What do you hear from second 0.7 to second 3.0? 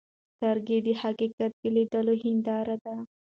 د حقیقت د لیدلو هنداره ده.